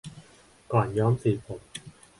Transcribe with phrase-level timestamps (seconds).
[0.71, 1.61] ก่อนย้อมสีผม